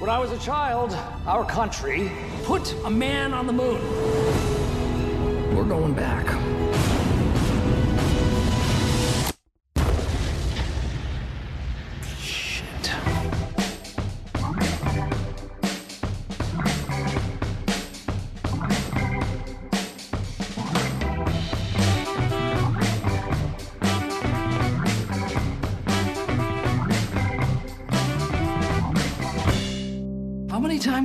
[0.00, 0.92] When I was a child,
[1.24, 2.10] our country
[2.42, 3.80] put a man on the moon.
[5.56, 6.26] We're going back.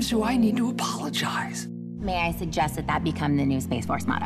[0.10, 1.68] Do I need to apologize?
[2.00, 4.26] May I suggest that that become the new Space Force motto?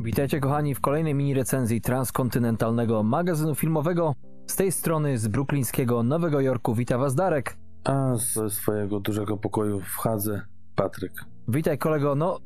[0.00, 4.14] Witajcie kochani w kolejnej mini recenzji transkontynentalnego magazynu filmowego.
[4.46, 7.56] Z tej strony z bruklińskiego Nowego Jorku wita was Darek.
[7.84, 10.42] A ze swojego dużego pokoju w Hadze
[10.74, 11.12] Patryk.
[11.48, 12.38] Witaj kolego, no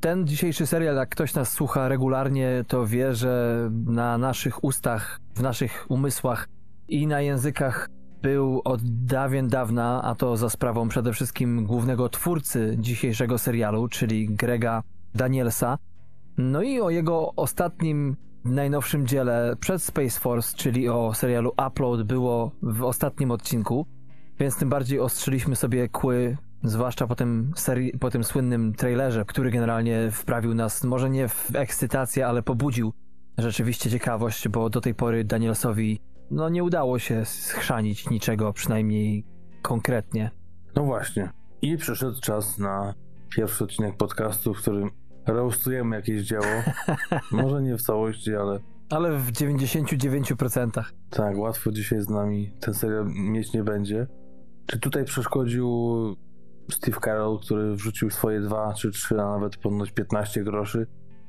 [0.00, 5.42] ten dzisiejszy serial, jak ktoś nas słucha regularnie, to wie, że na naszych ustach, w
[5.42, 6.48] naszych umysłach
[6.88, 7.88] i na językach
[8.22, 14.28] był od dawien dawna, a to za sprawą przede wszystkim głównego twórcy dzisiejszego serialu, czyli
[14.28, 14.82] Grega
[15.14, 15.78] Danielsa.
[16.38, 22.52] No i o jego ostatnim, najnowszym dziele przed Space Force, czyli o serialu Upload, było
[22.62, 23.86] w ostatnim odcinku,
[24.38, 29.50] więc tym bardziej ostrzyliśmy sobie kły, zwłaszcza po tym, seri- po tym słynnym trailerze, który
[29.50, 32.92] generalnie wprawił nas, może nie w ekscytację, ale pobudził
[33.38, 36.00] rzeczywiście ciekawość, bo do tej pory Danielsowi
[36.30, 39.24] no nie udało się schrzanić niczego, przynajmniej
[39.62, 40.30] konkretnie.
[40.76, 41.30] No właśnie.
[41.62, 42.94] I przyszedł czas na
[43.36, 44.90] pierwszy odcinek podcastu, w którym
[45.26, 46.44] roastujemy jakieś dzieło.
[47.30, 50.82] Może nie w całości, ale Ale w 99%.
[51.10, 54.06] tak, łatwo dzisiaj z nami ten serial mieć nie będzie.
[54.66, 55.66] Czy tutaj przeszkodził
[56.70, 60.86] Steve Carroll, który wrzucił swoje dwa czy trzy, a nawet ponoć 15 groszy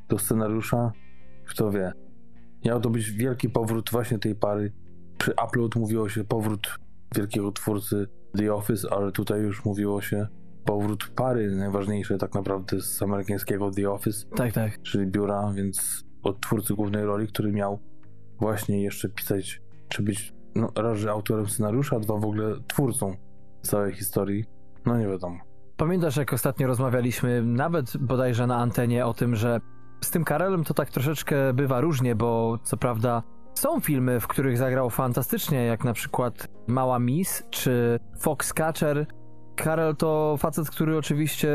[0.09, 0.91] do scenariusza?
[1.45, 1.91] Kto wie.
[2.66, 4.73] Miał to być wielki powrót właśnie tej pary.
[5.22, 6.80] Przy Upload mówiło się powrót
[7.16, 10.28] wielkiego twórcy The Office, ale tutaj już mówiło się
[10.66, 14.81] powrót pary, najważniejszej tak naprawdę z amerykańskiego The Office, Tak, tak.
[14.81, 17.79] czyli biura, więc od twórcy głównej roli, który miał
[18.40, 23.16] właśnie jeszcze pisać, czy być no, raz, że autorem scenariusza, a dwa w ogóle twórcą
[23.62, 24.45] całej historii.
[24.85, 25.40] No nie wiadomo.
[25.78, 29.62] Pamiętasz, jak ostatnio rozmawialiśmy, nawet bodajże na antenie, o tym, że
[30.03, 33.24] z tym Karelem to tak troszeczkę bywa różnie, bo co prawda
[33.61, 39.05] są filmy, w których zagrał fantastycznie, jak na przykład Mała Miss czy Foxcatcher.
[39.55, 41.49] Karel to facet, który oczywiście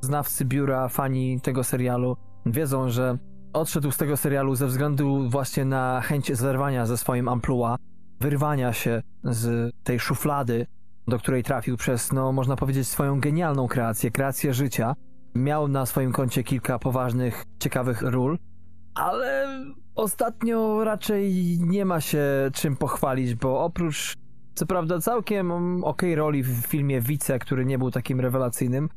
[0.00, 2.16] znawcy biura, fani tego serialu
[2.46, 3.18] wiedzą, że
[3.52, 7.76] odszedł z tego serialu ze względu właśnie na chęć zerwania ze swoim amplua,
[8.20, 10.66] wyrwania się z tej szuflady,
[11.08, 14.94] do której trafił przez, no można powiedzieć, swoją genialną kreację, kreację życia.
[15.34, 18.38] Miał na swoim koncie kilka poważnych, ciekawych ról,
[18.94, 19.48] ale
[19.94, 24.14] ostatnio raczej nie ma się czym pochwalić, bo oprócz,
[24.54, 25.52] co prawda, całkiem
[25.84, 28.88] okej roli w filmie Wice, który nie był takim rewelacyjnym,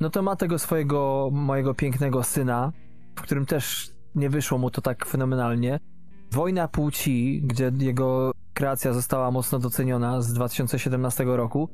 [0.00, 2.72] no to ma tego swojego mojego pięknego syna,
[3.16, 5.80] w którym też nie wyszło mu to tak fenomenalnie.
[6.30, 11.68] Wojna płci, gdzie jego kreacja została mocno doceniona z 2017 roku.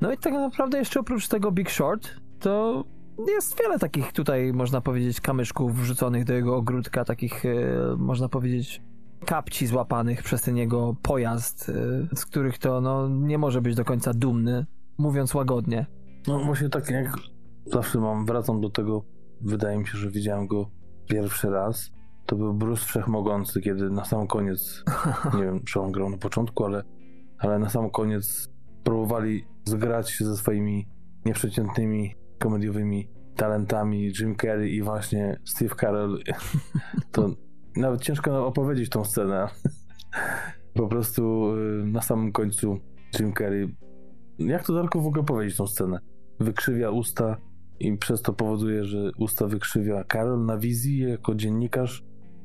[0.00, 2.08] No i tak naprawdę jeszcze oprócz tego Big Short,
[2.40, 2.84] to
[3.26, 7.50] jest wiele takich tutaj, można powiedzieć, kamyczków wrzuconych do jego ogródka, takich, e,
[7.96, 8.82] można powiedzieć,
[9.26, 11.68] kapci złapanych przez ten jego pojazd,
[12.12, 14.66] e, z których to no, nie może być do końca dumny,
[14.98, 15.86] mówiąc łagodnie.
[16.26, 17.16] No właśnie tak jak
[17.66, 19.04] zawsze mam, wracam do tego,
[19.40, 20.70] wydaje mi się, że widziałem go
[21.06, 21.90] pierwszy raz.
[22.26, 24.84] To był Bruce Wszechmogący, kiedy na sam koniec,
[25.36, 26.84] nie wiem, czy on grał na początku, ale,
[27.38, 28.48] ale na sam koniec
[28.84, 30.88] próbowali zgrać się ze swoimi
[31.24, 36.18] nieprzeciętnymi komediowymi talentami Jim Carrey i właśnie Steve Carell.
[37.12, 37.30] To
[37.76, 39.48] nawet ciężko opowiedzieć tą scenę.
[40.74, 42.78] Po prostu y, na samym końcu
[43.18, 43.76] Jim Carrey.
[44.38, 46.00] Jak to Darku w ogóle powiedzieć tą scenę?
[46.40, 47.36] Wykrzywia usta
[47.80, 52.04] i przez to powoduje, że usta wykrzywia Karol na wizji jako dziennikarz.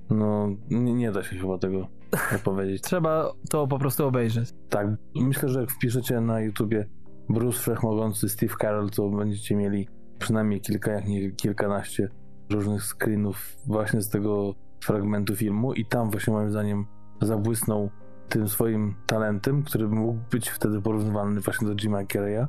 [0.10, 1.88] No, nie, nie da się chyba tego
[2.42, 2.82] opowiedzieć.
[2.82, 4.50] Trzeba to po prostu obejrzeć.
[4.70, 6.86] Tak, myślę, że jak wpiszecie na YouTubie
[7.30, 9.88] Bruce Wszechmogący Steve Carell, to będziecie mieli
[10.20, 12.10] przynajmniej kilka, jak nie kilkanaście
[12.52, 16.86] różnych screenów właśnie z tego fragmentu filmu i tam właśnie moim zdaniem
[17.22, 17.90] zabłysnął
[18.30, 22.48] tym swoim talentem, który mógł być wtedy porównywalny właśnie do Jima Carreya.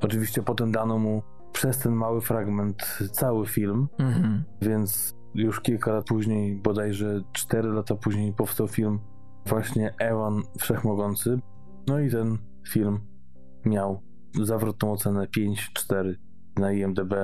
[0.00, 1.22] Oczywiście potem dano mu
[1.52, 4.44] przez ten mały fragment cały film, Mhm.
[4.62, 9.00] więc już kilka lat później, bodajże 4 lata później powstał film
[9.46, 11.38] właśnie Ewan Wszechmogący.
[11.86, 12.38] No i ten
[12.68, 13.00] film
[13.64, 14.02] miał
[14.46, 16.14] zawrotną ocenę 5-4
[16.56, 17.14] na IMDb.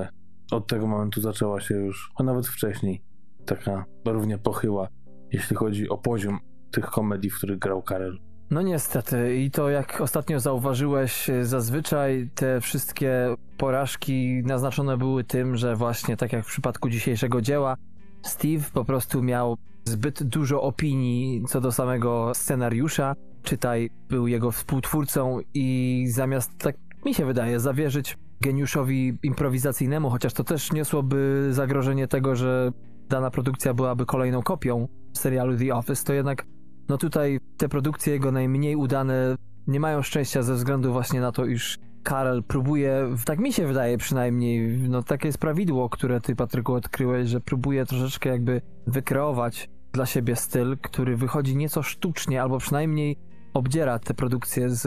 [0.51, 3.03] Od tego momentu zaczęła się już, a nawet wcześniej,
[3.47, 4.89] taka równie pochyła,
[5.33, 6.39] jeśli chodzi o poziom
[6.71, 8.19] tych komedii, w których grał Karel.
[8.51, 15.77] No niestety i to jak ostatnio zauważyłeś, zazwyczaj te wszystkie porażki naznaczone były tym, że
[15.77, 17.77] właśnie tak jak w przypadku dzisiejszego dzieła,
[18.23, 25.41] Steve po prostu miał zbyt dużo opinii co do samego scenariusza, czytaj, był jego współtwórcą
[25.55, 32.37] i zamiast, tak mi się wydaje, zawierzyć geniuszowi improwizacyjnemu, chociaż to też niosłoby zagrożenie tego,
[32.37, 32.73] że
[33.09, 36.47] dana produkcja byłaby kolejną kopią serialu The Office, to jednak
[36.89, 39.37] no tutaj te produkcje jego najmniej udane
[39.67, 43.99] nie mają szczęścia ze względu właśnie na to, iż Karel próbuje, tak mi się wydaje
[43.99, 50.07] przynajmniej, no takie jest prawidło, które ty Patryku odkryłeś, że próbuje troszeczkę jakby wykreować dla
[50.07, 53.17] siebie styl, który wychodzi nieco sztucznie, albo przynajmniej
[53.55, 54.87] obdziera te produkcje z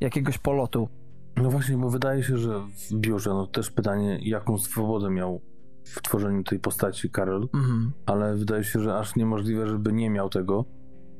[0.00, 0.88] jakiegoś polotu.
[1.42, 5.40] No właśnie, bo wydaje się, że w biurze, no też pytanie, jaką swobodę miał
[5.84, 7.92] w tworzeniu tej postaci Karol, mhm.
[8.06, 10.64] ale wydaje się, że aż niemożliwe, żeby nie miał tego,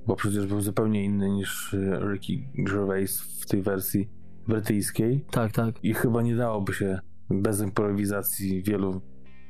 [0.06, 4.10] bo przecież był zupełnie inny niż e, Ricky Gervais w tej wersji
[4.48, 5.24] brytyjskiej.
[5.30, 5.84] Tak, tak.
[5.84, 6.98] I chyba nie dałoby się
[7.30, 9.00] bez improwizacji wielu,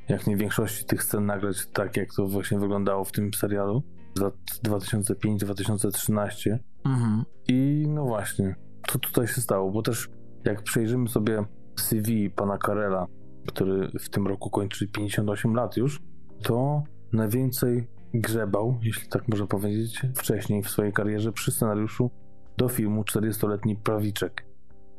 [0.09, 3.83] jak nie większości tych scen nagrać tak, jak to właśnie wyglądało w tym serialu
[4.15, 4.35] z lat
[4.65, 6.59] 2005-2013.
[6.85, 7.25] Mhm.
[7.49, 8.55] I no właśnie,
[8.89, 10.09] co tutaj się stało, bo też
[10.49, 11.45] jak przejrzymy sobie
[11.77, 13.07] CV pana Karela,
[13.47, 16.03] który w tym roku kończy 58 lat już,
[16.43, 22.11] to najwięcej grzebał, jeśli tak można powiedzieć, wcześniej w swojej karierze przy scenariuszu
[22.57, 24.47] do filmu 40-letni prawiczek.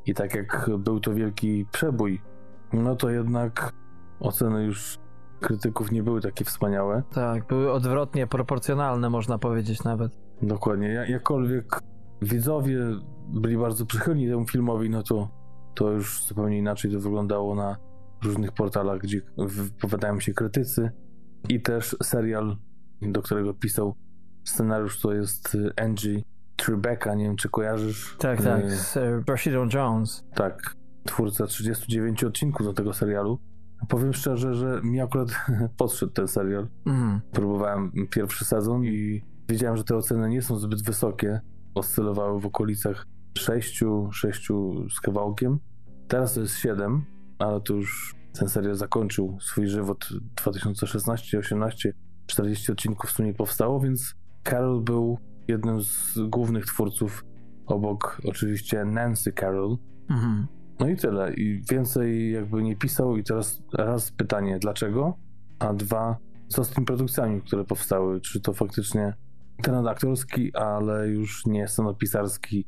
[0.06, 2.22] I tak jak był to wielki przebój,
[2.74, 3.74] no to jednak
[4.20, 5.00] oceny już
[5.40, 7.04] krytyków nie były takie wspaniałe.
[7.14, 10.20] Tak, były odwrotnie proporcjonalne, można powiedzieć nawet.
[10.42, 11.06] Dokładnie.
[11.10, 11.80] Jakkolwiek
[12.22, 12.80] widzowie
[13.28, 15.30] byli bardzo przychylni temu filmowi, no to,
[15.80, 17.78] to już zupełnie inaczej to wyglądało na
[18.24, 20.92] różnych portalach, gdzie wypowiadają się krytycy.
[21.50, 22.58] I też serial,
[23.02, 23.96] do którego pisał
[24.44, 26.22] scenariusz, to jest Angie
[26.56, 28.16] Tribeca, nie wiem czy kojarzysz.
[28.20, 28.98] Tak, tak, y, z
[29.30, 30.26] Rashidą Jones.
[30.36, 33.40] Tak, twórca 39 odcinków do tego serialu.
[33.90, 35.30] Powiem szczerze, że mi akurat
[35.78, 36.68] podszedł ten serial.
[36.86, 37.22] Mm.
[37.32, 41.42] Próbowałem pierwszy sezon i wiedziałem, że te oceny nie są zbyt wysokie.
[41.76, 43.06] Oscylowały w okolicach
[43.38, 44.48] 6, 6
[44.96, 45.60] z kawałkiem.
[46.10, 47.06] Teraz to jest 7,
[47.40, 51.92] ale to już ten serial zakończył swój żywot 2016-18.
[52.28, 57.26] 40 odcinków w sumie powstało, więc Carol był jednym z głównych twórców,
[57.66, 59.78] obok oczywiście Nancy Carroll.
[60.10, 60.48] Mhm.
[60.80, 61.34] No i tyle.
[61.34, 63.18] I więcej jakby nie pisał.
[63.18, 65.18] I teraz raz pytanie, dlaczego?
[65.60, 66.18] A dwa,
[66.48, 68.22] co z tymi produkcjami, które powstały?
[68.22, 69.14] Czy to faktycznie
[69.64, 72.66] ten aktorski, ale już nie scenopisarski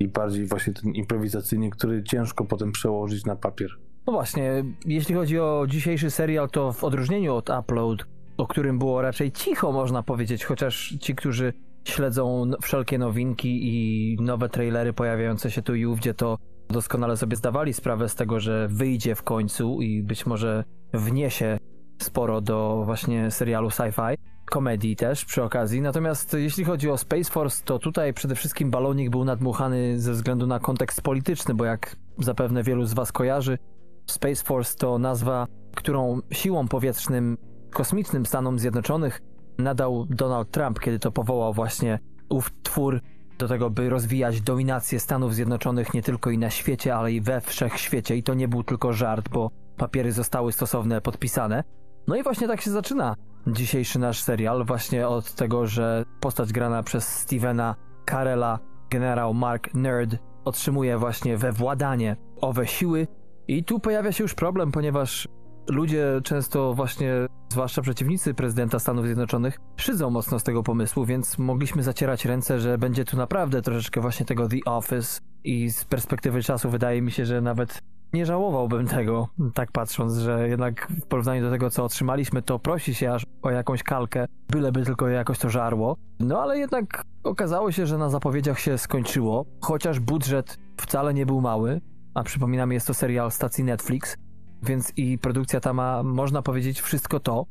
[0.00, 3.70] i bardziej właśnie ten improwizacyjny, który ciężko potem przełożyć na papier.
[4.06, 8.06] No właśnie, jeśli chodzi o dzisiejszy serial, to w odróżnieniu od Upload,
[8.36, 11.52] o którym było raczej cicho, można powiedzieć, chociaż ci, którzy
[11.84, 17.72] śledzą wszelkie nowinki i nowe trailery pojawiające się tu i ówdzie, to doskonale sobie zdawali
[17.72, 21.58] sprawę z tego, że wyjdzie w końcu i być może wniesie
[22.02, 24.16] sporo do właśnie serialu sci-fi,
[24.50, 25.80] komedii też przy okazji.
[25.80, 30.46] Natomiast jeśli chodzi o Space Force, to tutaj przede wszystkim balonik był nadmuchany ze względu
[30.46, 33.58] na kontekst polityczny, bo jak zapewne wielu z Was kojarzy,
[34.06, 35.46] Space Force to nazwa,
[35.76, 37.38] którą siłą powietrznym
[37.70, 39.20] kosmicznym Stanom Zjednoczonych
[39.58, 41.98] nadał Donald Trump, kiedy to powołał właśnie
[42.28, 43.00] ów twór
[43.38, 47.40] do tego, by rozwijać dominację Stanów Zjednoczonych nie tylko i na świecie, ale i we
[47.40, 48.16] wszechświecie.
[48.16, 51.64] I to nie był tylko żart, bo papiery zostały stosowne podpisane.
[52.06, 56.82] No i właśnie tak się zaczyna dzisiejszy nasz serial, właśnie od tego, że postać grana
[56.82, 57.74] przez Stevena
[58.10, 58.58] Carella,
[58.90, 63.06] generał Mark Nerd, otrzymuje właśnie we władanie owe siły.
[63.48, 65.28] I tu pojawia się już problem, ponieważ
[65.68, 67.12] ludzie często właśnie,
[67.52, 72.78] zwłaszcza przeciwnicy prezydenta Stanów Zjednoczonych, szydzą mocno z tego pomysłu, więc mogliśmy zacierać ręce, że
[72.78, 77.24] będzie tu naprawdę troszeczkę właśnie tego The Office i z perspektywy czasu wydaje mi się,
[77.24, 82.42] że nawet nie żałowałbym tego, tak patrząc, że jednak w porównaniu do tego, co otrzymaliśmy,
[82.42, 85.96] to prosi się aż o jakąś kalkę, byleby tylko jakoś to żarło.
[86.20, 91.40] No ale jednak okazało się, że na zapowiedziach się skończyło, chociaż budżet wcale nie był
[91.40, 91.80] mały,
[92.14, 94.16] a przypominam, jest to serial stacji Netflix,
[94.62, 97.46] więc i produkcja ta ma, można powiedzieć, wszystko to,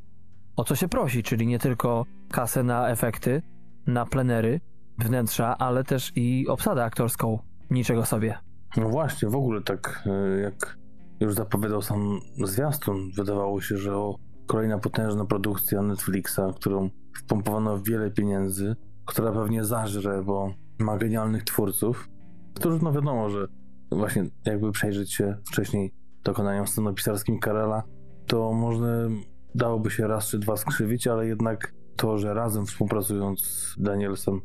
[0.55, 3.41] o co się prosi, czyli nie tylko kasę na efekty,
[3.87, 4.59] na plenery,
[4.97, 7.39] wnętrza, ale też i obsadę aktorską.
[7.69, 8.46] Niczego sobie.
[8.77, 10.77] No właśnie, w ogóle tak e, jak
[11.19, 14.15] już zapowiadał sam zwiastun, wydawało się, że o
[14.47, 22.09] kolejna potężna produkcja Netflixa, którą wpompowano wiele pieniędzy, która pewnie zażre, bo ma genialnych twórców,
[22.53, 23.47] którzy no wiadomo, że
[23.91, 25.93] właśnie jakby przejrzeć się wcześniej
[26.23, 27.83] dokonaniom scenopisarskim Karela,
[28.27, 29.09] to może
[29.55, 34.41] dałoby się raz czy dwa skrzywić, ale jednak to, że razem współpracując z Danielsem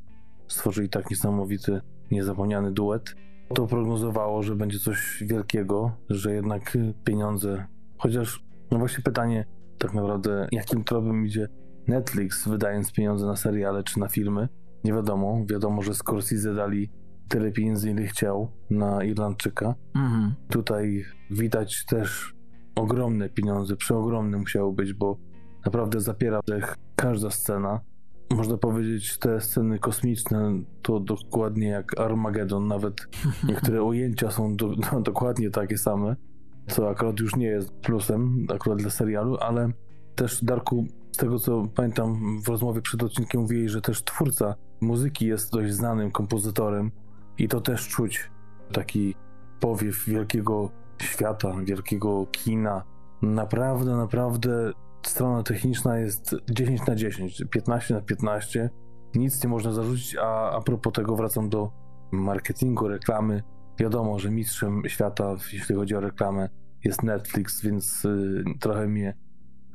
[0.49, 3.15] stworzyli tak niesamowity, niezapomniany duet,
[3.55, 7.67] to prognozowało, że będzie coś wielkiego, że jednak pieniądze,
[7.99, 9.45] chociaż no właśnie pytanie
[9.79, 11.49] tak naprawdę, jakim tropem idzie
[11.87, 14.49] Netflix, wydając pieniądze na seriale czy na filmy,
[14.85, 15.45] nie wiadomo.
[15.47, 16.91] Wiadomo, że Scorsese dali
[17.29, 19.75] tyle pieniędzy, ile chciał na Irlandczyka.
[19.95, 20.35] Mhm.
[20.49, 22.35] Tutaj widać też
[22.75, 25.19] ogromne pieniądze, przeogromne musiało być, bo
[25.65, 27.81] naprawdę zapiera dech każda scena.
[28.37, 32.95] Można powiedzieć, te sceny kosmiczne to dokładnie jak Armageddon, nawet
[33.49, 36.17] niektóre ujęcia są do, do, dokładnie takie same,
[36.67, 39.73] co akurat już nie jest plusem akurat dla serialu, ale
[40.15, 45.27] też Darku, z tego co pamiętam w rozmowie przed odcinkiem mówili, że też twórca muzyki
[45.27, 46.91] jest dość znanym kompozytorem
[47.39, 48.31] i to też czuć
[48.73, 49.15] taki
[49.61, 50.71] powiew wielkiego
[51.03, 52.83] świata, wielkiego kina.
[53.23, 54.73] Naprawdę, naprawdę
[55.07, 58.71] strona techniczna jest 10 na 10, 15 na 15.
[59.15, 61.73] Nic nie można zarzucić, a a propos tego wracam do
[62.13, 63.43] marketingu, reklamy.
[63.79, 66.49] Wiadomo, że mistrzem świata, jeśli chodzi o reklamę,
[66.85, 69.17] jest Netflix, więc y, trochę mnie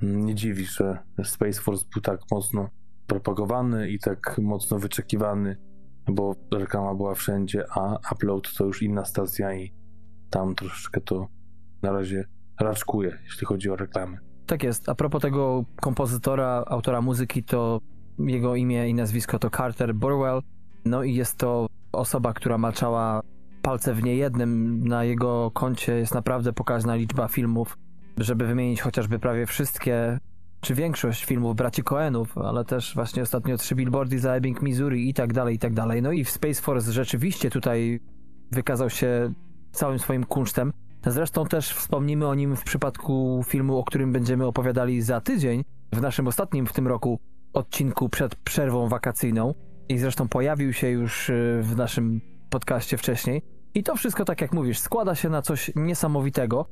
[0.01, 2.69] nie dziwi, że Space Force był tak mocno
[3.07, 5.57] propagowany i tak mocno wyczekiwany,
[6.07, 9.73] bo reklama była wszędzie, a Upload to już inna stacja i
[10.29, 11.27] tam troszeczkę to
[11.83, 12.25] na razie
[12.59, 14.26] raczkuje, jeśli chodzi o reklamy.
[14.47, 14.89] Tak jest.
[14.89, 17.81] A propos tego kompozytora, autora muzyki, to
[18.19, 20.41] jego imię i nazwisko to Carter Burwell.
[20.85, 23.21] No i jest to osoba, która maczała
[23.61, 24.83] palce w niejednym.
[24.87, 27.77] Na jego koncie jest naprawdę pokaźna liczba filmów,
[28.17, 30.19] żeby wymienić chociażby prawie wszystkie,
[30.61, 35.13] czy większość filmów braci Coenów, ale też właśnie ostatnio trzy billboardy za Ebbing, Missouri i
[35.13, 36.01] tak dalej, i tak dalej.
[36.01, 37.99] No i w Space Force rzeczywiście tutaj
[38.51, 39.33] wykazał się
[39.71, 40.73] całym swoim kunsztem.
[41.09, 46.01] Zresztą też wspomnimy o nim w przypadku filmu, o którym będziemy opowiadali za tydzień, w
[46.01, 47.19] naszym ostatnim w tym roku
[47.53, 49.53] odcinku przed przerwą wakacyjną.
[49.89, 53.41] I zresztą pojawił się już y, w naszym podcaście wcześniej.
[53.73, 56.65] I to wszystko, tak jak mówisz, składa się na coś niesamowitego.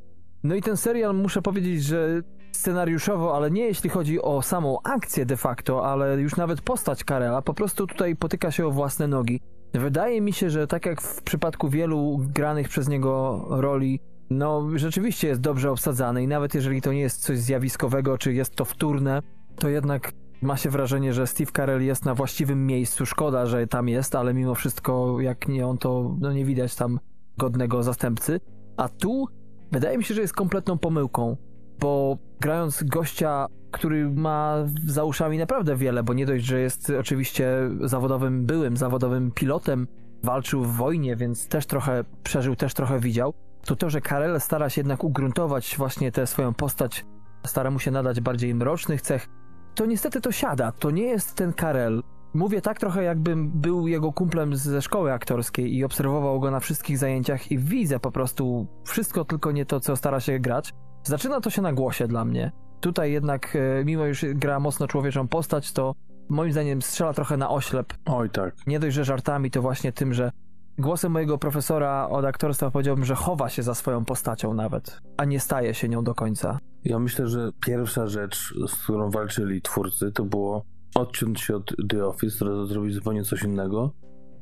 [0.44, 5.26] No i ten serial, muszę powiedzieć, że scenariuszowo, ale nie jeśli chodzi o samą akcję
[5.26, 9.42] de facto, ale już nawet postać Karela, po prostu tutaj potyka się o własne nogi.
[9.74, 15.28] Wydaje mi się, że tak jak w przypadku wielu granych przez niego roli, no rzeczywiście
[15.28, 19.22] jest dobrze obsadzany i nawet jeżeli to nie jest coś zjawiskowego, czy jest to wtórne,
[19.56, 23.06] to jednak ma się wrażenie, że Steve Carell jest na właściwym miejscu.
[23.06, 27.00] Szkoda, że tam jest, ale mimo wszystko, jak nie on, to no nie widać tam
[27.38, 28.40] godnego zastępcy.
[28.78, 29.26] A tu
[29.72, 31.38] wydaje mi się, że jest kompletną pomyłką,
[31.80, 37.50] bo grając gościa, który ma za uszami naprawdę wiele, bo nie dość, że jest oczywiście
[37.82, 39.88] zawodowym, byłym zawodowym pilotem,
[40.24, 43.34] walczył w wojnie, więc też trochę przeżył, też trochę widział,
[43.66, 47.06] to to, że Karel stara się jednak ugruntować właśnie tę swoją postać,
[47.46, 49.28] stara mu się nadać bardziej mrocznych cech,
[49.76, 50.72] to niestety to siada.
[50.72, 52.04] To nie jest ten Karel.
[52.34, 56.98] Mówię tak trochę, jakbym był jego kumplem ze szkoły aktorskiej i obserwował go na wszystkich
[56.98, 60.74] zajęciach i widzę po prostu wszystko, tylko nie to, co stara się grać.
[61.04, 62.52] Zaczyna to się na głosie dla mnie.
[62.82, 65.96] Tutaj jednak, e, mimo już gra mocno człowieczą postać, to
[66.30, 67.94] moim zdaniem strzela trochę na oślep.
[68.06, 68.56] Oj tak.
[68.68, 70.32] Nie dość, że żartami, to właśnie tym, że
[70.78, 75.40] głosem mojego profesora od aktorstwa powiedziałbym, że chowa się za swoją postacią nawet, a nie
[75.40, 76.60] staje się nią do końca.
[76.84, 80.66] Ja myślę, że pierwsza rzecz, z którą walczyli twórcy, to było
[80.96, 83.92] odciąć się od The Office, zrobić zupełnie coś innego.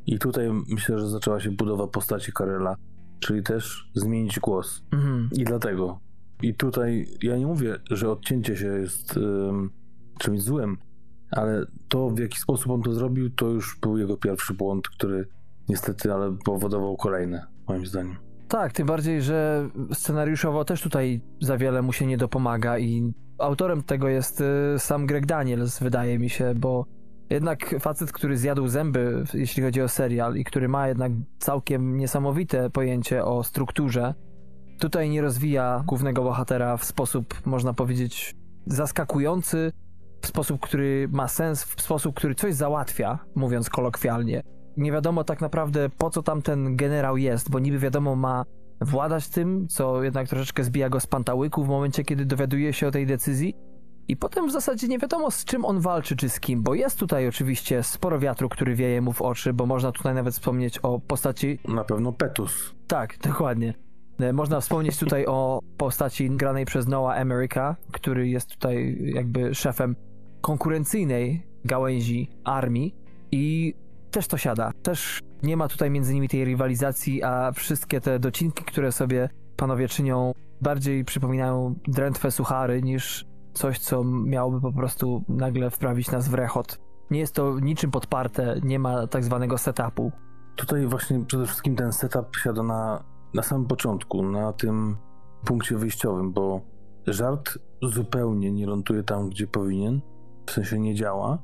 [0.06, 2.76] I tutaj myślę, że zaczęła się budowa postaci Karela,
[3.20, 4.84] czyli też zmienić głos.
[4.92, 5.30] Mhm.
[5.32, 6.00] I dlatego.
[6.42, 9.70] I tutaj ja nie mówię, że odcięcie się jest um,
[10.20, 10.78] czymś złym,
[11.32, 15.28] ale to, w jaki sposób on to zrobił, to już był jego pierwszy błąd, który
[15.70, 18.16] niestety, ale powodował kolejne, moim zdaniem.
[18.48, 23.84] Tak, tym bardziej, że scenariuszowo też tutaj za wiele mu się nie dopomaga i autorem
[23.84, 26.86] tego jest y, sam Greg Daniels, wydaje mi się, bo
[27.30, 32.70] jednak facet, który zjadł zęby, jeśli chodzi o serial i który ma jednak całkiem niesamowite
[32.70, 34.14] pojęcie o strukturze,
[34.80, 39.72] tutaj nie rozwija głównego bohatera w sposób, można powiedzieć, zaskakujący,
[40.22, 44.44] w sposób, który ma sens, w sposób, który coś załatwia, mówiąc kolokwialnie
[44.78, 48.46] nie wiadomo tak naprawdę po co tam ten generał jest, bo niby wiadomo ma
[48.82, 52.92] władać tym, co jednak troszeczkę zbija go z pantałyku w momencie, kiedy dowiaduje się o
[52.92, 53.56] tej decyzji.
[54.08, 57.00] I potem w zasadzie nie wiadomo z czym on walczy, czy z kim, bo jest
[57.00, 61.00] tutaj oczywiście sporo wiatru, który wieje mu w oczy, bo można tutaj nawet wspomnieć o
[61.00, 61.60] postaci...
[61.68, 62.76] Na pewno Petus.
[62.88, 63.74] Tak, dokładnie.
[64.20, 69.96] E, można wspomnieć tutaj o postaci granej przez Noah America, który jest tutaj jakby szefem
[70.42, 72.96] konkurencyjnej gałęzi armii
[73.32, 73.74] i
[74.14, 74.72] też to siada.
[74.84, 79.88] Też nie ma tutaj między nimi tej rywalizacji, a wszystkie te docinki, które sobie panowie
[79.88, 86.34] czynią, bardziej przypominają drętwe suchary niż coś, co miałoby po prostu nagle wprawić nas w
[86.34, 86.80] rechot.
[87.12, 90.12] Nie jest to niczym podparte, nie ma tak zwanego setupu.
[90.56, 93.04] Tutaj właśnie przede wszystkim ten setup siada na,
[93.34, 94.98] na samym początku, na tym
[95.46, 96.62] punkcie wyjściowym, bo
[97.08, 100.02] żart zupełnie nie ląduje tam, gdzie powinien,
[100.46, 101.38] w sensie nie działa,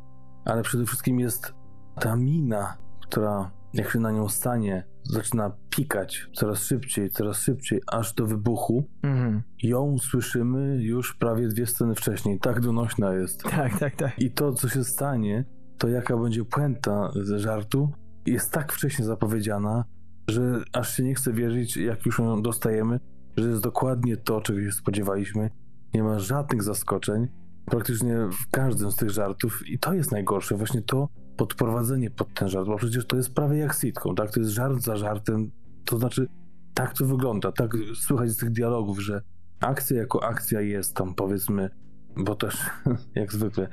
[0.46, 1.59] ale przede wszystkim jest
[2.00, 8.14] ta mina, która jak się na nią stanie, zaczyna pikać coraz szybciej, coraz szybciej, aż
[8.14, 8.84] do wybuchu.
[9.04, 9.42] Mhm.
[9.64, 12.40] Ją słyszymy już prawie dwie sceny wcześniej.
[12.40, 13.44] Tak donośna jest.
[13.44, 14.20] Tak, tak, tak.
[14.20, 15.46] I to, co się stanie,
[15.78, 17.92] to jaka będzie puenta ze żartu,
[18.26, 19.86] jest tak wcześnie zapowiedziana,
[20.30, 23.00] że aż się nie chce wierzyć, jak już ją dostajemy,
[23.38, 25.50] że jest dokładnie to, czego się spodziewaliśmy.
[25.94, 27.28] Nie ma żadnych zaskoczeń,
[27.66, 32.50] praktycznie w każdym z tych żartów i to jest najgorsze, właśnie to podprowadzenie pod ten
[32.50, 34.32] żart, bo przecież to jest prawie jak sitcom, tak?
[34.32, 35.52] To jest żart za żartem,
[35.86, 36.28] to znaczy
[36.74, 39.22] tak to wygląda, tak słychać z tych dialogów, że
[39.60, 41.70] akcja jako akcja jest tam powiedzmy,
[42.18, 42.70] bo też
[43.16, 43.68] jak zwykle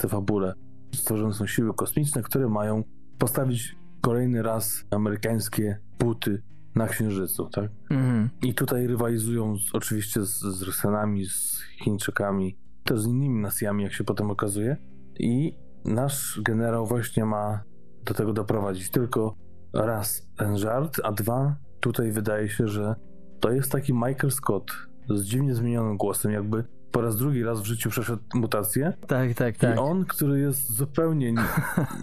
[0.00, 0.54] to fabule,
[0.94, 2.84] stworzone są siły kosmiczne, które mają
[3.18, 6.42] postawić kolejny raz amerykańskie buty
[6.74, 7.70] na Księżycu, tak?
[7.90, 8.30] Mhm.
[8.42, 13.92] I tutaj rywalizują z, oczywiście z, z Rosjanami, z Chińczykami, też z innymi nacjami, jak
[13.92, 14.76] się potem okazuje.
[15.18, 17.62] I nasz generał właśnie ma
[18.04, 18.90] do tego doprowadzić.
[18.90, 19.34] Tylko
[19.74, 22.94] raz ten żart, a dwa, tutaj wydaje się, że
[23.40, 24.70] to jest taki Michael Scott
[25.08, 28.92] z dziwnie zmienionym głosem, jakby po raz drugi raz w życiu przeszedł mutację.
[29.06, 29.76] Tak, tak, tak.
[29.76, 31.42] I on, który jest zupełnie nie-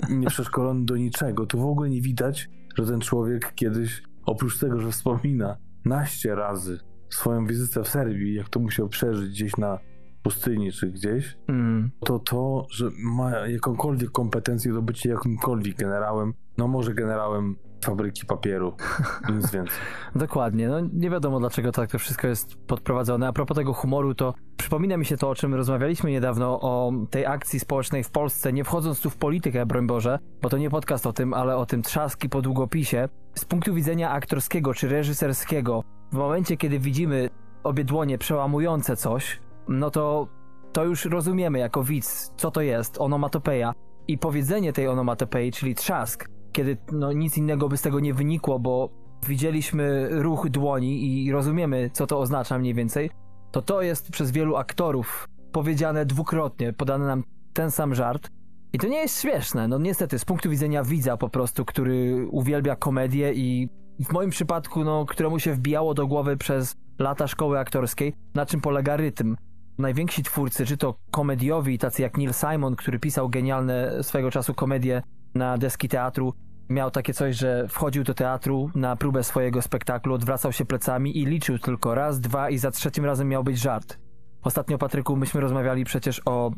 [0.17, 4.91] nieprzeszkolony do niczego, tu w ogóle nie widać, że ten człowiek kiedyś, oprócz tego, że
[4.91, 6.79] wspomina naście razy
[7.09, 9.79] swoją wizytę w Serbii, jak to musiał przeżyć gdzieś na
[10.23, 11.91] pustyni czy gdzieś, Mm.
[12.05, 17.55] to to, że ma jakąkolwiek kompetencję do bycia jakimkolwiek generałem, no może generałem
[17.85, 18.73] fabryki papieru,
[19.35, 19.75] nic więcej.
[20.15, 20.67] Dokładnie.
[20.67, 23.27] No nie wiadomo dlaczego tak to wszystko jest podprowadzone.
[23.27, 27.25] A propos tego humoru, to przypomina mi się to, o czym rozmawialiśmy niedawno, o tej
[27.25, 31.07] akcji społecznej w Polsce, nie wchodząc tu w politykę, broń Boże, bo to nie podcast
[31.07, 33.09] o tym, ale o tym trzaski po długopisie.
[33.35, 37.29] Z punktu widzenia aktorskiego czy reżyserskiego, w momencie, kiedy widzimy
[37.63, 40.27] obie dłonie przełamujące coś, no to
[40.73, 43.73] to już rozumiemy jako widz, co to jest, onomatopeja.
[44.07, 48.59] I powiedzenie tej onomatopei, czyli trzask, kiedy no, nic innego by z tego nie wynikło,
[48.59, 48.89] bo
[49.27, 53.09] widzieliśmy ruch dłoni i rozumiemy, co to oznacza mniej więcej,
[53.51, 58.29] to to jest przez wielu aktorów powiedziane dwukrotnie, podany nam ten sam żart.
[58.73, 62.75] I to nie jest śmieszne, no niestety, z punktu widzenia widza po prostu, który uwielbia
[62.75, 68.13] komedię i w moim przypadku, no, któremu się wbijało do głowy przez lata szkoły aktorskiej,
[68.35, 69.35] na czym polega rytm.
[69.77, 75.01] Najwięksi twórcy, czy to komediowi, tacy jak Neil Simon, który pisał genialne swego czasu komedie
[75.35, 76.33] na deski teatru,
[76.69, 81.25] miał takie coś, że wchodził do teatru na próbę swojego spektaklu, odwracał się plecami i
[81.25, 83.99] liczył tylko raz, dwa i za trzecim razem miał być żart.
[84.41, 86.51] Ostatnio, Patryku, myśmy rozmawiali przecież o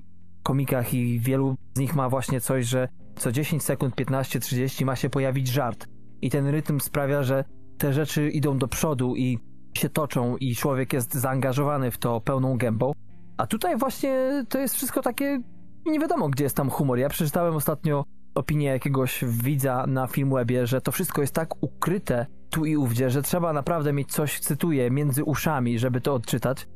[0.44, 4.96] komikach i wielu z nich ma właśnie coś, że co 10 sekund, 15, 30 ma
[4.96, 5.88] się pojawić żart.
[6.22, 7.44] I ten rytm sprawia, że
[7.78, 9.40] te rzeczy idą do przodu i
[9.74, 12.92] się toczą i człowiek jest zaangażowany w to pełną gębą.
[13.40, 15.42] A tutaj właśnie to jest wszystko takie
[15.86, 17.00] nie wiadomo, gdzie jest tam humor.
[17.00, 22.66] Ja przeczytałem ostatnio opinię jakiegoś widza na Filmwebie, że to wszystko jest tak ukryte tu
[22.66, 26.68] i ówdzie, że trzeba naprawdę mieć coś, cytuję, między uszami, żeby to odczytać.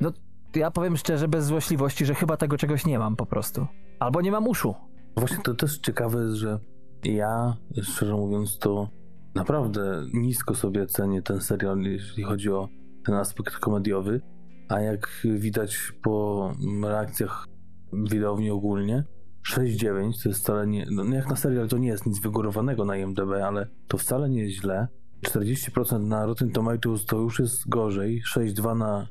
[0.00, 0.12] No,
[0.54, 3.66] ja powiem szczerze, bez złośliwości, że chyba tego czegoś nie mam po prostu.
[3.98, 4.74] Albo nie mam uszu.
[5.16, 6.58] Właśnie to też ciekawe że
[7.04, 8.88] ja, szczerze mówiąc, to
[9.34, 12.68] naprawdę nisko sobie cenię ten serial, jeśli chodzi o
[13.04, 14.20] ten aspekt komediowy,
[14.68, 16.52] a jak widać po
[16.82, 17.46] reakcjach
[17.92, 19.04] widowni ogólnie,
[19.48, 22.96] 6-9 to jest wcale nie, no jak na serial to nie jest nic wygórowanego na
[22.96, 24.88] IMDb, ale to wcale nie jest źle.
[25.26, 29.08] 40% na Rotten Tomatoes to już jest gorzej, 6-2 na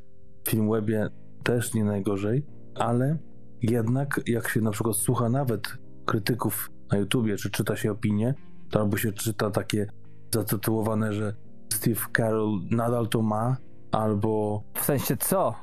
[0.47, 1.09] Filmwebie
[1.43, 3.17] też nie najgorzej, ale
[3.61, 5.61] jednak jak się na przykład słucha nawet
[6.05, 8.35] krytyków na YouTubie, czy czyta się opinie,
[8.71, 9.87] to albo się czyta takie
[10.33, 11.35] zatytułowane, że
[11.73, 13.57] Steve Carroll nadal to ma,
[13.91, 15.55] albo W sensie co?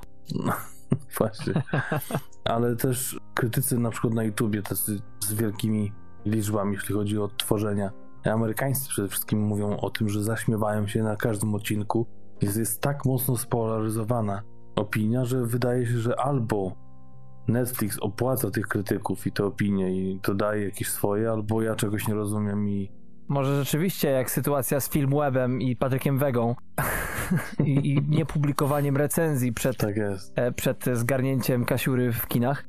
[1.18, 1.62] Właśnie.
[2.44, 5.92] Ale też krytycy na przykład na YouTubie, tacy z wielkimi
[6.26, 7.90] liczbami, jeśli chodzi o tworzenia.
[8.24, 12.06] Amerykańscy przede wszystkim mówią o tym, że zaśmiewają się na każdym odcinku.
[12.40, 14.42] Jest, jest tak mocno spolaryzowana
[14.76, 16.72] opinia, że wydaje się, że albo
[17.48, 22.14] Netflix opłaca tych krytyków i te opinie i dodaje jakieś swoje, albo ja czegoś nie
[22.14, 22.90] rozumiem i
[23.28, 26.54] Może rzeczywiście jak sytuacja z Filmwebem i Patrykiem Wegą
[27.64, 29.94] i, i niepublikowaniem recenzji przed tak
[30.34, 32.64] e, przed zgarnięciem Kasiury w kinach.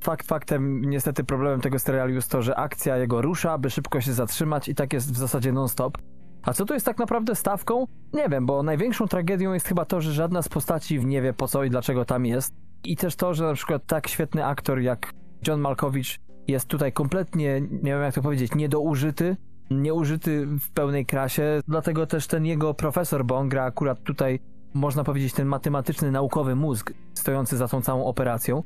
[0.00, 4.12] Fakt faktem, niestety problemem tego serialu jest to, że akcja jego rusza, by szybko się
[4.12, 5.98] zatrzymać i tak jest w zasadzie non-stop.
[6.42, 7.86] A co tu jest tak naprawdę stawką?
[8.12, 11.48] Nie wiem, bo największą tragedią jest chyba to, że żadna z postaci nie wie po
[11.48, 12.54] co i dlaczego tam jest.
[12.84, 15.12] I też to, że na przykład tak świetny aktor jak
[15.46, 16.06] John Malkovich
[16.48, 19.36] jest tutaj kompletnie, nie wiem jak to powiedzieć, niedoużyty,
[19.70, 24.40] nieużyty w pełnej krasie, dlatego też ten jego profesor, bo on gra akurat tutaj,
[24.74, 28.62] można powiedzieć, ten matematyczny, naukowy mózg stojący za tą całą operacją.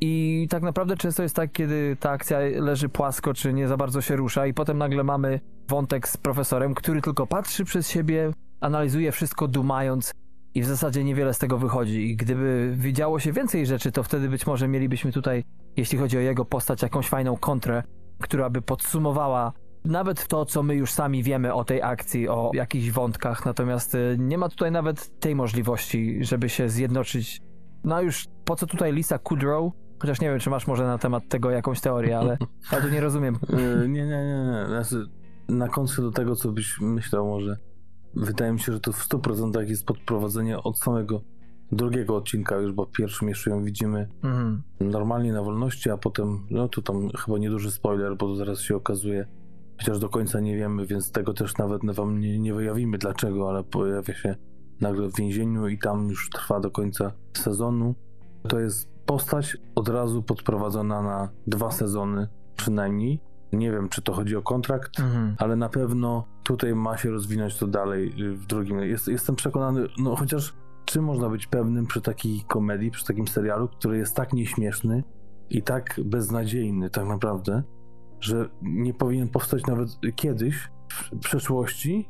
[0.00, 4.00] I tak naprawdę często jest tak, kiedy ta akcja leży płasko, czy nie za bardzo
[4.00, 9.12] się rusza, i potem nagle mamy wątek z profesorem, który tylko patrzy przez siebie, analizuje
[9.12, 10.12] wszystko, dumając,
[10.54, 12.10] i w zasadzie niewiele z tego wychodzi.
[12.10, 15.44] I gdyby widziało się więcej rzeczy, to wtedy być może mielibyśmy tutaj,
[15.76, 17.82] jeśli chodzi o jego postać, jakąś fajną kontrę,
[18.20, 19.52] która by podsumowała
[19.84, 23.46] nawet to, co my już sami wiemy o tej akcji, o jakichś wątkach.
[23.46, 27.40] Natomiast y, nie ma tutaj nawet tej możliwości, żeby się zjednoczyć.
[27.84, 29.72] No już po co tutaj Lisa Kudrow?
[30.00, 32.38] Chociaż nie wiem, czy masz może na temat tego jakąś teorię, ale
[32.72, 33.38] ja tu nie rozumiem.
[33.52, 34.64] E, nie, nie, nie.
[34.66, 35.06] Znaczy,
[35.48, 37.56] na kontrze do tego, co byś myślał może,
[38.16, 41.20] wydaje mi się, że to w 100% jest podprowadzenie od samego
[41.72, 44.62] drugiego odcinka już, bo w pierwszym jeszcze ją widzimy Mhm.
[44.80, 48.76] normalnie na wolności, a potem, no to tam chyba nieduży spoiler, bo to zaraz się
[48.76, 49.26] okazuje,
[49.78, 53.64] chociaż do końca nie wiemy, więc tego też nawet wam nie, nie wyjawimy dlaczego, ale
[53.64, 54.36] pojawia się
[54.80, 57.94] nagle w więzieniu i tam już trwa do końca sezonu.
[58.48, 63.20] To jest postać od razu podprowadzona na dwa sezony przynajmniej.
[63.52, 65.34] Nie wiem, czy to chodzi o kontrakt, Mhm.
[65.38, 68.78] ale na pewno tutaj ma się rozwinąć to dalej y, w drugim.
[68.78, 73.68] Jest, jestem przekonany, no chociaż czy można być pewnym przy takiej komedii, przy takim serialu,
[73.68, 75.02] który jest tak nieśmieszny
[75.50, 77.62] i tak beznadziejny tak naprawdę,
[78.20, 82.08] że nie powinien powstać nawet kiedyś w przeszłości.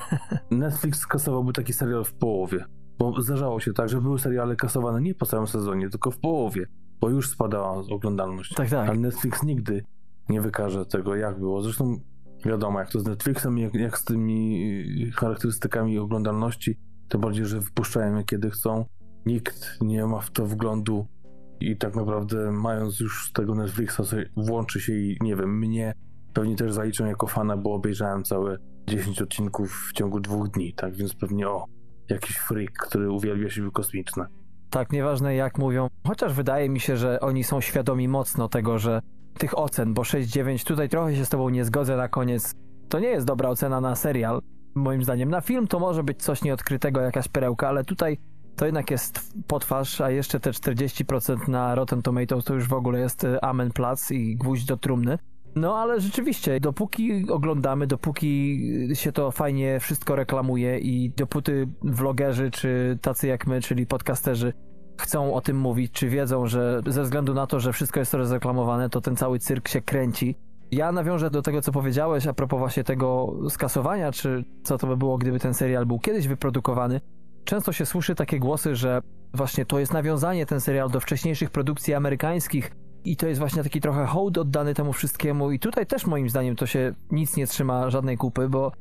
[0.50, 2.64] Netflix kasowałby taki serial w połowie.
[2.98, 6.66] Bo zdarzało się tak, że były seriale kasowane nie po całym sezonie, tylko w połowie,
[7.00, 8.54] bo już spadała oglądalność.
[8.54, 8.88] Tak, tak.
[8.88, 9.84] Ale Netflix nigdy
[10.28, 11.62] nie wykaże tego, jak było.
[11.62, 12.00] Zresztą
[12.44, 14.64] wiadomo, jak to z Netflixem, jak, jak z tymi
[15.08, 18.84] y, charakterystykami oglądalności, tym bardziej, że wypuszczają je kiedy chcą.
[19.26, 21.06] Nikt nie ma w to wglądu
[21.60, 24.00] i tak naprawdę mając już tego Netflixa,
[24.36, 25.94] włączy się i nie wiem, mnie
[26.32, 28.56] pewnie też zaliczą jako fana, bo obejrzałem całe
[28.88, 31.64] 10 odcinków w ciągu dwóch dni, tak więc pewnie o,
[32.08, 34.26] jakiś freak, który uwielbia siły kosmiczne.
[34.70, 35.88] Tak, nieważne jak mówią.
[36.06, 39.02] Chociaż wydaje mi się, że oni są świadomi mocno tego, że
[39.38, 42.54] tych ocen, bo 6-9 tutaj trochę się z tobą nie zgodzę na koniec.
[42.88, 44.40] To nie jest dobra ocena na serial,
[44.74, 45.30] moim zdaniem.
[45.30, 48.18] Na film to może być coś nieodkrytego, jakaś perełka, ale tutaj
[48.60, 53.00] to jednak jest potwarz, a jeszcze te 40% na Rotten Tomatoes to już w ogóle
[53.00, 55.18] jest y, amen plac i gwóźdź do trumny.
[55.54, 58.58] No ale rzeczywiście, dopóki oglądamy, dopóki
[58.94, 64.52] się to fajnie wszystko reklamuje i dopóty vlogerzy, czy tacy jak my, czyli podcasterzy,
[64.98, 68.90] chcą o tym mówić, czy wiedzą, że ze względu na to, że wszystko jest rozreklamowane,
[68.90, 70.34] to ten cały cyrk się kręci.
[70.70, 74.96] Ja nawiążę do tego, co powiedziałeś a propos właśnie tego skasowania, czy co to by
[74.96, 77.00] było, gdyby ten serial był kiedyś wyprodukowany.
[77.44, 79.00] Często się słyszy takie głosy, że
[79.34, 82.70] właśnie to jest nawiązanie ten serial do wcześniejszych produkcji amerykańskich
[83.04, 86.56] i to jest właśnie taki trochę hołd oddany temu wszystkiemu i tutaj też moim zdaniem
[86.56, 88.72] to się nic nie trzyma żadnej kupy, bo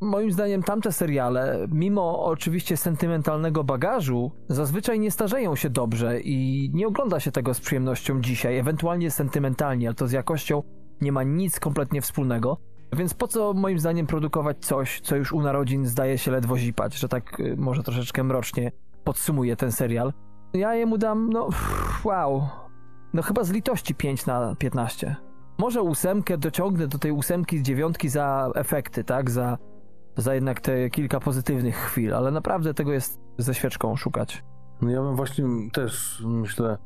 [0.00, 6.86] moim zdaniem tamte seriale, mimo oczywiście sentymentalnego bagażu, zazwyczaj nie starzeją się dobrze i nie
[6.86, 10.62] ogląda się tego z przyjemnością dzisiaj, ewentualnie sentymentalnie, ale to z jakością
[11.00, 12.58] nie ma nic kompletnie wspólnego.
[12.92, 16.94] Więc po co moim zdaniem produkować coś, co już u narodzin zdaje się ledwo zipać,
[16.94, 18.72] że tak y, może troszeczkę mrocznie
[19.04, 20.12] podsumuję ten serial.
[20.54, 21.48] Ja jemu dam, no
[22.04, 22.42] wow,
[23.14, 25.16] no chyba z litości 5 na 15.
[25.58, 29.58] Może ósemkę dociągnę do tej ósemki z dziewiątki za efekty, tak, za,
[30.16, 34.44] za jednak te kilka pozytywnych chwil, ale naprawdę tego jest ze świeczką szukać.
[34.82, 36.78] No ja bym właśnie też, myślę,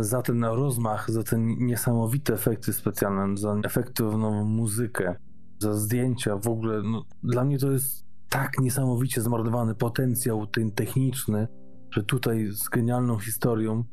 [0.00, 5.16] za ten rozmach, za te niesamowite efekty specjalne, za efektowną muzykę,
[5.64, 11.48] za zdjęcia w ogóle, no, dla mnie to jest tak niesamowicie zmarnowany potencjał ten techniczny,
[11.90, 13.84] że tutaj z genialną historią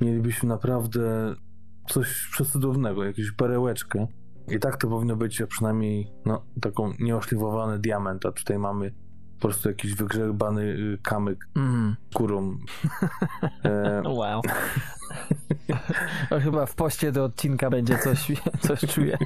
[0.00, 1.34] mielibyśmy naprawdę
[1.88, 4.06] coś przecudownego, jakąś perełeczkę.
[4.48, 8.92] I tak to powinno być, a przynajmniej no, taką nieoszlifowany diament, a tutaj mamy
[9.34, 11.96] po prostu jakiś wygrzebany y, kamyk Mm.
[12.14, 12.58] skórą.
[13.64, 14.40] E, Wow.
[16.42, 18.32] Chyba w poście do odcinka będzie coś,
[18.66, 19.18] coś czuję.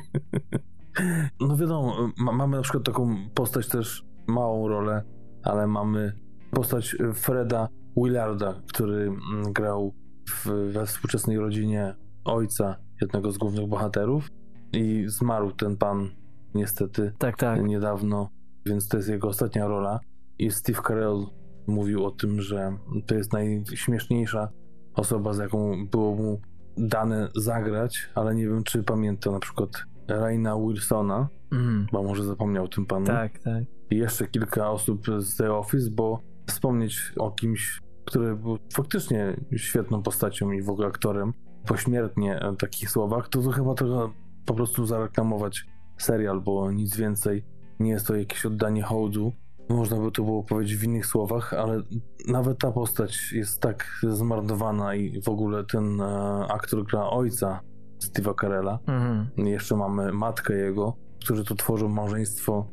[1.41, 5.03] No wiadomo, ma, mamy na przykład taką postać też, małą rolę,
[5.43, 6.13] ale mamy
[6.51, 9.95] postać Freda Willarda, który mm, grał
[10.29, 14.29] w, we współczesnej rodzinie ojca jednego z głównych bohaterów
[14.73, 16.11] i zmarł ten pan
[16.55, 17.65] niestety Tak, tak.
[17.65, 18.29] niedawno,
[18.67, 20.01] więc to jest jego ostatnia rola
[20.39, 21.27] i Steve Carell
[21.67, 22.77] mówił o tym, że
[23.07, 24.49] to jest najśmieszniejsza
[24.95, 26.41] osoba, z jaką było mu
[26.77, 29.71] dane zagrać, ale nie wiem, czy pamięta na przykład
[30.19, 31.87] Raina Wilsona, Mm.
[31.93, 33.07] bo może zapomniał o tym panu.
[33.07, 33.65] Tak, tak.
[33.91, 40.03] I jeszcze kilka osób z The Office, bo wspomnieć o kimś, który był faktycznie świetną
[40.03, 41.33] postacią i w ogóle aktorem,
[41.67, 44.13] pośmiertnie w takich słowach, to, to chyba trochę
[44.47, 45.67] po prostu zareklamować
[45.99, 47.45] serial, bo nic więcej.
[47.81, 49.33] Nie jest to jakieś oddanie hołdu.
[49.69, 51.83] Można by to było powiedzieć w innych słowach, ale
[52.29, 56.07] nawet ta postać jest tak zmarnowana i w ogóle ten e,
[56.51, 57.61] aktor gra ojca
[58.03, 58.79] Steve'a Carella.
[58.87, 59.47] Mhm.
[59.49, 62.67] Jeszcze mamy matkę jego, którzy to tworzą małżeństwo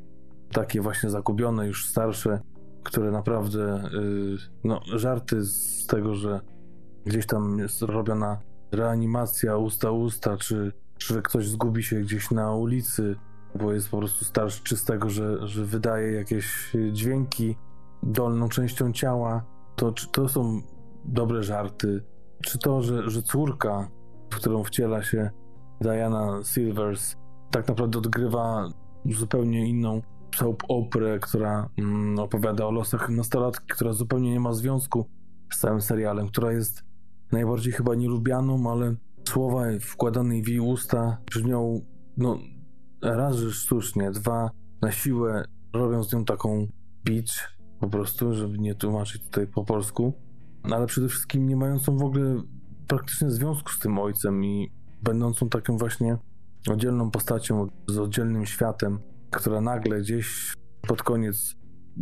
[0.52, 2.40] takie właśnie zagubione, już starsze,
[2.84, 6.42] które naprawdę, y, no, żarty z tego, że
[7.06, 8.40] gdzieś tam jest robiona
[8.72, 13.16] reanimacja usta-usta, czy, czy że ktoś zgubi się gdzieś na ulicy,
[13.56, 17.56] bo jest po prostu starszy, czy z tego, że, że wydaje jakieś dźwięki
[18.04, 20.62] dolną częścią ciała, to, czy to są
[21.06, 22.04] dobre żarty,
[22.44, 23.90] czy to, że, że córka,
[24.30, 25.30] w którą wciela się
[25.82, 27.16] Diana Silvers,
[27.52, 28.70] tak naprawdę odgrywa
[29.06, 30.02] zupełnie inną
[30.36, 35.06] soap operę, która mm, opowiada o losach nastolatki, która zupełnie nie ma związku
[35.54, 36.84] z całym serialem, która jest
[37.32, 38.96] najbardziej chyba nielubianą, ale
[39.30, 41.82] słowa wkładane w jej usta brzmią,
[42.18, 42.38] no,
[43.02, 44.50] raz, że sztucznie, dwa,
[44.82, 46.68] na siłę robią z nią taką
[47.06, 50.14] bitch, po prostu, żeby nie tłumaczyć tutaj po polsku,
[50.64, 52.42] ale przede wszystkim nie mającą w ogóle
[52.88, 54.72] praktycznie związku z tym ojcem i
[55.04, 56.18] będącą taką właśnie
[56.70, 59.00] oddzielną postacią z oddzielnym światem,
[59.32, 60.54] która nagle gdzieś
[60.88, 61.56] pod koniec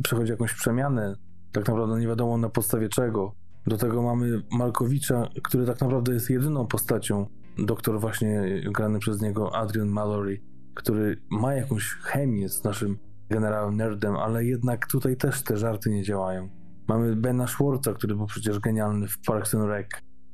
[0.04, 1.16] przechodzi jakąś przemianę,
[1.52, 3.34] tak naprawdę nie wiadomo na podstawie czego.
[3.68, 9.56] Do tego mamy Malkowicza, który tak naprawdę jest jedyną postacią, doktor właśnie grany przez niego
[9.56, 10.42] Adrian Mallory,
[10.74, 12.98] który ma jakąś chemię z naszym
[13.30, 16.50] generałem Nerdem, ale jednak tutaj też te żarty nie działają.
[16.88, 19.88] Mamy Bena Schwartza, który był przecież genialny w Parks and Rec.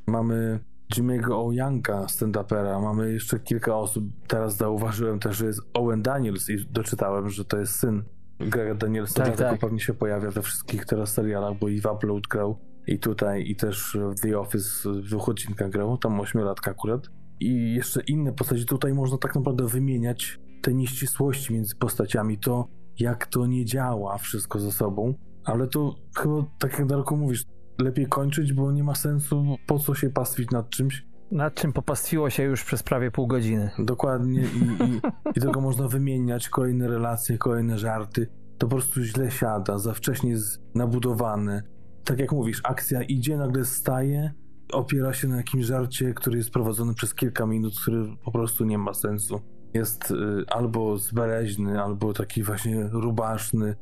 [0.08, 0.60] Mamy
[0.96, 2.82] Jimmy'ego O'Yanka, stand-upera.
[2.82, 4.04] Mamy jeszcze kilka osób.
[4.28, 8.04] Teraz zauważyłem też, że jest Owen Daniels i doczytałem, że to jest syn
[8.40, 9.60] Grega Danielsa, Tak, dlatego tak.
[9.60, 13.56] pewnie się pojawia we wszystkich teraz serialach, bo i w Upload grał, i tutaj, i
[13.56, 17.08] też w The Office w dwóch odcinkach grał, tam ośmiolatka akurat.
[17.40, 18.66] I jeszcze inne postaci.
[18.66, 22.68] Tutaj można tak naprawdę wymieniać te nieścisłości między postaciami, to
[23.00, 27.44] jak to nie działa wszystko ze sobą, ale to chyba, tak jak Darku mówisz,
[27.84, 31.06] lepiej kończyć, bo nie ma sensu, po co się pastwić nad czymś.
[31.32, 33.72] Nad czym popastwiło się już przez prawie pół godziny.
[33.80, 35.02] Dokładnie i, i,
[35.36, 38.28] i tego można wymieniać, kolejne relacje, kolejne żarty.
[38.58, 41.64] To po prostu źle siada, za wcześnie jest nabudowane.
[42.04, 44.32] Tak jak mówisz, akcja idzie, nagle staje,
[44.74, 48.78] opiera się na jakimś żarcie, który jest prowadzony przez kilka minut, który po prostu nie
[48.78, 49.42] ma sensu.
[49.74, 50.16] Jest y,
[50.48, 53.76] albo zbereźny, albo taki właśnie rubaszny,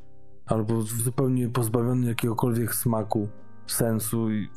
[0.46, 3.30] albo zupełnie pozbawiony jakiegokolwiek smaku,
[3.72, 4.50] sensu i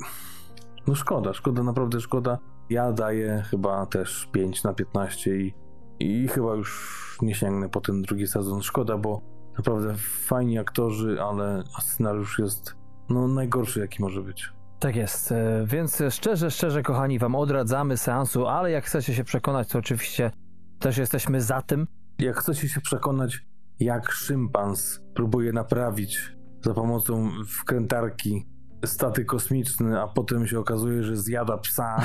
[0.87, 2.39] no szkoda, szkoda, naprawdę szkoda.
[2.69, 5.53] Ja daję chyba też 5 na 15 i,
[5.99, 8.61] i chyba już nie sięgnę po ten drugi sezon.
[8.61, 9.21] Szkoda, bo
[9.57, 12.75] naprawdę fajni aktorzy, ale scenariusz jest
[13.09, 14.53] no najgorszy jaki może być.
[14.79, 19.67] Tak jest, e, więc szczerze, szczerze kochani, wam odradzamy seansu, ale jak chcecie się przekonać,
[19.67, 20.31] to oczywiście
[20.79, 21.87] też jesteśmy za tym.
[22.19, 23.45] Jak chcecie się przekonać,
[23.79, 28.52] jak szympans próbuje naprawić za pomocą wkrętarki
[28.85, 32.01] statek kosmiczny, a potem się okazuje, że zjada psa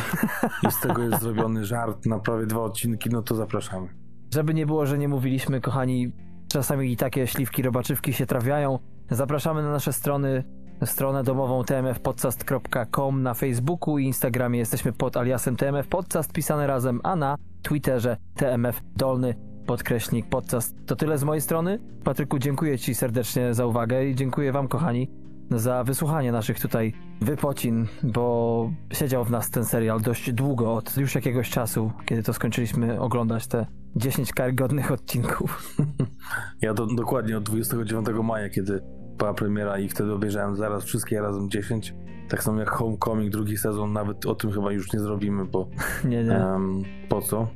[0.68, 3.88] i z tego jest zrobiony żart na prawie dwa odcinki, no to zapraszamy.
[4.34, 6.12] Żeby nie było, że nie mówiliśmy, kochani,
[6.48, 8.78] czasami i takie śliwki robaczywki się trafiają.
[9.10, 10.44] Zapraszamy na nasze strony,
[10.84, 17.16] stronę domową tmfpodcast.com na Facebooku i Instagramie jesteśmy pod aliasem TMF Podcast pisane razem, a
[17.16, 19.34] na Twitterze TMF Dolny
[19.66, 20.76] podkreśnik podcast.
[20.86, 21.78] To tyle z mojej strony.
[22.04, 25.10] Patryku, dziękuję Ci serdecznie za uwagę i dziękuję Wam, kochani,
[25.50, 31.14] za wysłuchanie naszych tutaj wypocin, bo siedział w nas ten serial dość długo, od już
[31.14, 35.58] jakiegoś czasu, kiedy to skończyliśmy oglądać te 10 karygodnych odcinków.
[36.62, 38.80] Ja do, dokładnie od 29 maja, kiedy
[39.18, 41.94] była premiera i wtedy obejrzałem zaraz wszystkie razem 10.
[42.28, 45.68] Tak samo jak Homecoming, drugi sezon, nawet o tym chyba już nie zrobimy, bo
[46.04, 46.36] Nie, nie.
[46.36, 47.48] Em, po co?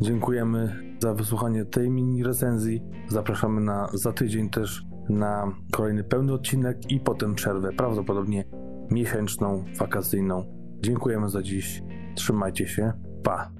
[0.00, 2.82] Dziękujemy za wysłuchanie tej mini recenzji.
[3.08, 8.44] Zapraszamy na za tydzień też na kolejny pełny odcinek i potem przerwę, prawdopodobnie
[8.90, 10.44] miesięczną, wakacyjną.
[10.80, 11.82] Dziękujemy za dziś.
[12.14, 12.92] Trzymajcie się.
[13.22, 13.50] Pa.